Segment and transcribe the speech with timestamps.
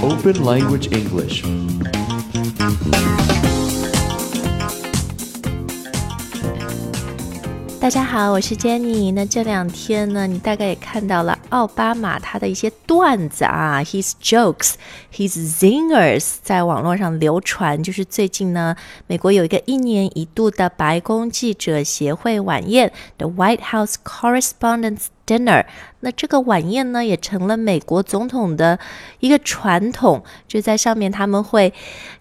[0.00, 1.42] Open Language English.
[7.80, 9.12] 大家好，我是 Jenny。
[9.12, 14.74] 那这两天呢，你大概也看到了奥巴马他的一些段子啊，his jokes,
[15.12, 17.82] his zingers，在网络上流传。
[17.82, 18.76] 就是最近呢，
[19.08, 25.64] 美国有一个一年一度的白宫记者协会晚宴，the White House Correspondents' dinner。
[26.02, 28.78] 那这个晚宴呢，也成了美国总统的
[29.18, 31.74] 一个传统，就在上面他们会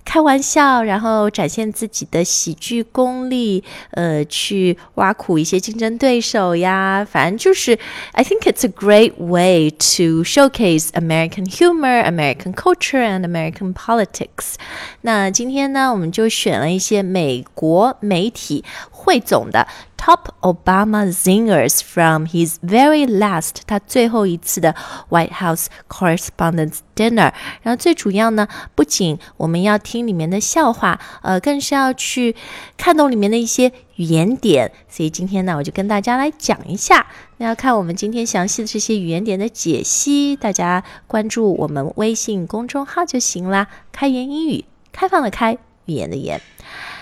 [0.04, 7.08] 开玩笑，然后展现自己的喜剧功力，呃，去挖苦一些竞争对手呀。
[7.10, 7.80] 反正就是
[8.12, 14.56] ，I think it's a great way to showcase American humor, American culture and American politics。
[15.02, 18.66] 那今天呢，我们就选了一些美国媒体。
[19.00, 19.66] 汇总的
[19.98, 24.76] Top Obama Zingers from his very last 他最后一次的
[25.10, 27.34] White House Correspondents' Dinner。
[27.62, 32.36] 然后最主要呢，不仅我们要听里面的笑话，呃，更是要去
[32.78, 34.72] 看懂里面的一些语言点。
[34.90, 37.08] 所以今天呢，我就跟大家来讲一下。
[37.38, 43.68] 那要看我们今天详细的这些语言点的解析，大家关注我们微信公众号就行啦。
[43.92, 46.42] 开言英语，开放的开，语言的言。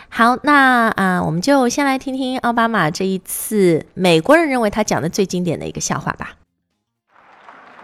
[0.10, 6.32] 好，那啊、呃，我们就先来听听奥巴马这一次美国人认为他讲的最经典的一个笑话吧。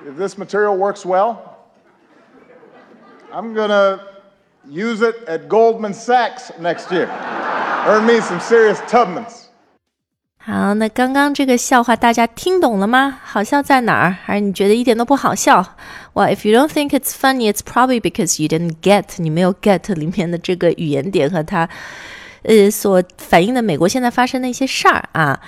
[0.05, 1.37] If this material works well,
[3.31, 3.99] I'm gonna
[4.67, 7.07] use it at Goldman Sachs next year.
[7.87, 9.49] Earn me some serious Tubmans.
[10.45, 13.17] 好，那刚刚这个笑话大家听懂了吗？
[13.23, 14.17] 好笑在哪儿？
[14.25, 15.61] 还是你觉得一点都不好笑
[16.13, 21.69] ？Well, if you don't think it's funny, it's probably because you didn't get，你没有 get 里面的这个语言点和它，
[22.41, 25.39] 呃，所反映的美国现在发生的一些事儿啊。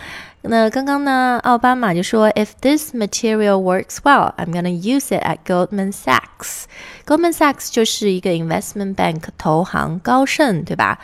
[0.47, 6.65] 那刚刚呢，奥巴马就说，If this material works well, I'm gonna use it at Goldman Sachs.
[7.05, 11.00] Goldman Sachs 就是一个 investment bank 投行高盛，对吧？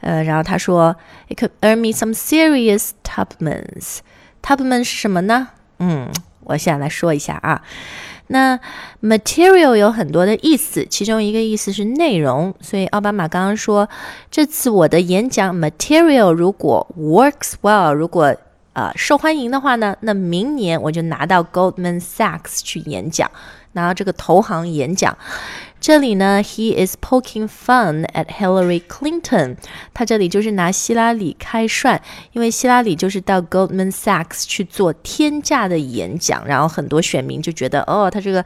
[0.00, 0.96] 呃，然后他说
[1.28, 3.98] ，It could earn me some serious Tubmans.
[4.42, 5.48] Tubman 是什么呢？
[5.78, 6.10] 嗯，
[6.44, 7.62] 我现在来说一下啊。
[8.28, 8.58] 那
[9.02, 12.54] material 有很多的意思，其中一个意思是内容。
[12.60, 13.88] 所以奥巴马刚刚说，
[14.30, 18.34] 这次我的演讲 material 如果 works well，如果
[18.74, 23.30] 呃受欢迎的话呢，那明年我就拿到 Goldman Sachs 去演讲，
[23.72, 25.16] 拿到这个投行演讲。
[25.80, 29.56] 这里呢，he is poking fun at Hillary Clinton。
[29.92, 32.00] 他这里就是拿希拉里开涮，
[32.32, 38.44] 因为希拉里就是到 Goldman Sachs 去做天价的演讲，然后很多选民就觉得，哦，他这个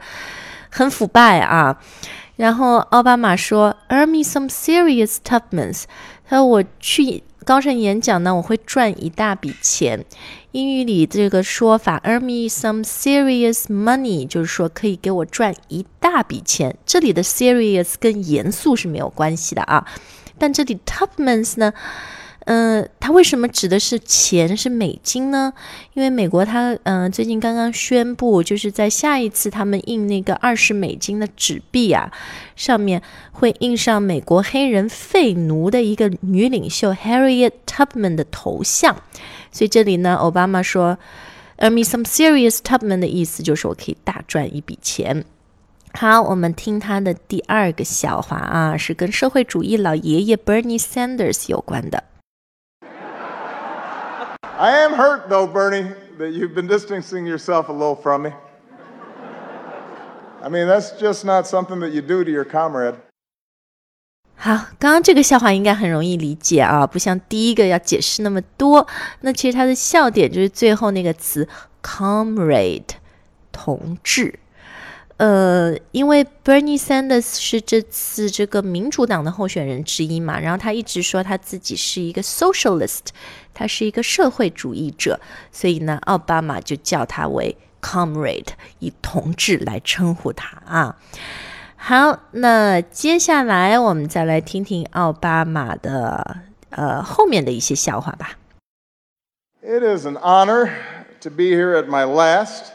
[0.69, 1.79] 很腐败啊。
[2.35, 5.83] 然后奥巴马说，Earn me some serious Tubmans。
[6.27, 10.05] 他说我去高盛演讲呢，我会赚一大笔钱。
[10.51, 16.75] 英语里这个说法，earn me some serious money，就是说可以给我赚一大笔钱。
[16.85, 19.85] 这里的 serious 跟严肃是没有关系的啊，
[20.37, 21.73] 但这里 Tubmans 呢，
[22.51, 25.53] 嗯、呃，它为什么指的是钱是美金呢？
[25.93, 32.11] 因为美国它嗯、最近刚刚宣布，就是在下一次他们印那个二十美金的纸币啊，
[32.55, 38.95] 上面会印上美国黑人废奴的一个女领袖 Harriet Tubman 的头像。
[39.51, 40.97] 所以这里呢，奥巴马说
[41.59, 45.23] ，earn me some serious Tubman 的意思就是我可以大赚一笔钱。
[45.93, 52.05] 好，我们听他的第二个笑话啊，是跟社会主义老爷爷 Bernie Sanders 有关的。
[54.61, 55.87] I am hurt, though, Bernie,
[56.17, 58.31] that you've been distancing yourself a little from me.
[60.43, 62.95] I mean, that's just not something that you do to your comrade.
[64.35, 68.85] 好，刚刚这个笑话应该很容易理解啊，不像第一个要解释那么多。
[69.21, 71.47] 那其实它的笑点就是最后那个词
[75.19, 83.07] 呃，因为 Bernie Sanders 是这次这个民主党的候选人之一嘛，然后他一直说他自己是一个 socialist，
[83.53, 85.19] 他是一个社会主义者，
[85.51, 88.47] 所以呢，奥巴马就叫他为 comrade，
[88.79, 90.95] 以同志来称呼他啊。
[91.75, 96.37] 好，那接下来我们再来听听奥巴马的
[96.69, 98.37] 呃后面的一些笑话吧。
[99.61, 100.69] It is an honor
[101.19, 102.71] to be here at my last,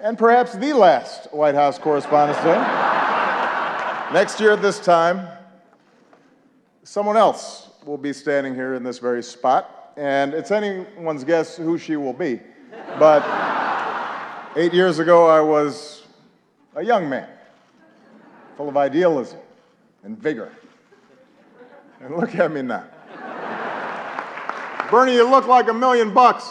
[0.00, 2.42] and perhaps the last, White House Correspondents'.
[4.12, 5.28] Next year at this time,
[6.82, 11.76] someone else will be standing here in this very spot, and it's anyone's guess who
[11.78, 12.40] she will be.
[12.98, 13.22] But
[14.56, 16.04] eight years ago, I was
[16.74, 17.28] a young man,
[18.56, 19.40] full of idealism
[20.04, 20.52] and vigor.
[22.00, 22.84] And look at me now.
[24.90, 26.50] Bernie, you look like a million bucks.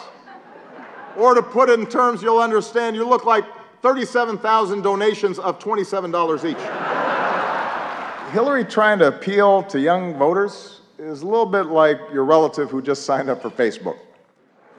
[1.18, 3.44] Or to put it in terms you'll understand, you look like
[3.81, 6.58] 37,000 donations of $27 each.
[8.34, 12.84] Hillary trying to appeal to young voters is a little bit like your relative who
[12.84, 13.98] just signed up for Facebook.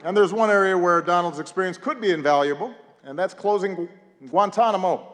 [0.05, 3.89] And there's one area where Donald's experience could be invaluable, and that's closing
[4.29, 5.05] Guantanamo.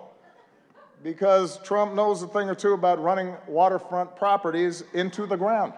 [1.04, 5.74] Because Trump knows a thing or two about running waterfront properties into the ground.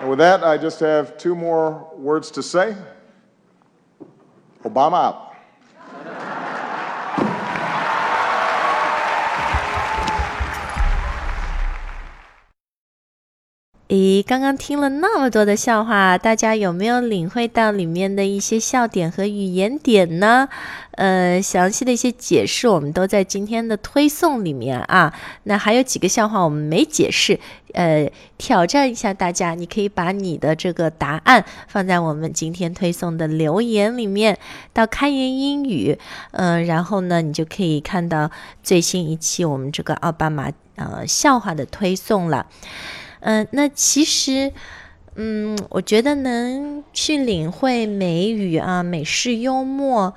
[0.00, 2.76] And with that, I just have two more words to say
[4.64, 5.31] Obama out.
[13.92, 20.48] 咦，刚刚听了那么多的笑话，大家有没有领会到里面的一些笑点和语言点呢？
[20.92, 25.12] 呃，详细的一些解释我们都在今天的推送里面啊。
[25.42, 27.38] 那还有几个笑话我们没解释，
[27.74, 34.38] 呃，挑战一下大家，你可以把你的这个答案放在我们今天推送的留言里面，
[34.72, 35.98] 到开言英语，
[36.30, 38.30] 嗯，然后呢，你就可以看到
[38.62, 42.46] 最新一期我们这个奥巴马呃笑话的推送了。
[43.24, 44.52] 嗯，那其实，
[45.14, 50.12] 嗯，我觉得能去领会美语啊，美式幽默，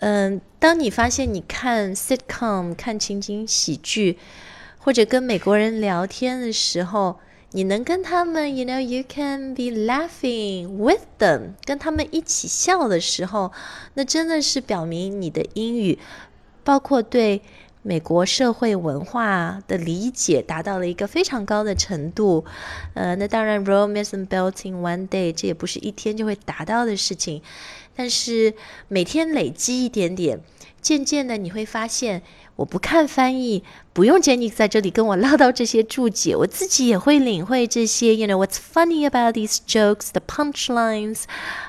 [0.00, 4.18] 嗯，当你发现你看 sitcom 看情景喜剧，
[4.78, 7.20] 或者跟美国人聊天的时候，
[7.52, 13.52] 你能跟他们，you know you can be laughing with them，跟他们一起笑的时候，
[13.94, 16.00] 那真的是表明你的英语，
[16.64, 17.42] 包括对。
[17.86, 22.44] 美国社会文化的理解达到了一个非常高的程度，
[22.94, 27.40] 呃，那当然，romance built in one day，这也不是一天就会达到的事情，
[27.94, 28.54] 但是
[28.88, 30.40] 每天累积一点点，
[30.86, 32.22] 渐渐的你会发现，
[32.54, 38.14] 我不看翻译，不用 Jenny 在这里跟我唠叨这些注解，我自己也会领会这些。
[38.14, 41.24] You know what's funny about these jokes, the punchlines,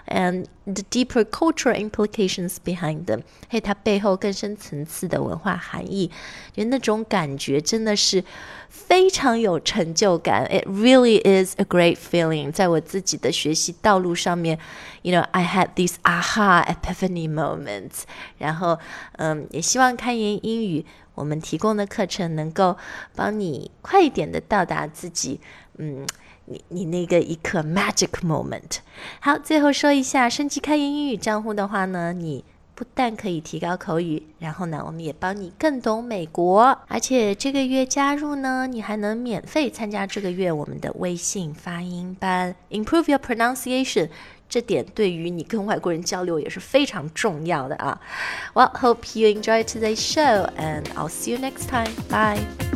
[0.06, 3.22] and the deeper cultural implications behind them。
[3.50, 6.12] 嘿，它背后更深层次的文化含义，
[6.54, 8.24] 觉得那种感觉真的是
[8.70, 10.46] 非常有成就感。
[10.46, 12.52] It really is a great feeling。
[12.52, 14.60] 在我自己的学习道路上面
[15.02, 18.04] ，You know I had these aha epiphany moments，
[18.38, 18.78] 然后。
[19.14, 20.86] 嗯，也希望开言英语。
[21.16, 22.78] 我们提供的课程能够
[23.16, 25.40] 帮你快一点的到达自己，
[25.78, 26.06] 嗯，
[26.46, 28.78] 你你那个一刻 magic moment。
[29.20, 32.46] 好，最后说一下升级开言英语账户的话呢，你
[32.76, 44.10] 不但可以提高口语，然后呢，我们也帮你更懂美国，而且这个月加入呢，你还能免费参加这个月我们的微信发音班，improve your pronunciation。
[44.50, 48.00] 这点对于你跟外国人交流也是非常重要的啊。
[48.54, 51.94] Well, hope you enjoy today's show, and I'll see you next time.
[52.10, 52.67] Bye.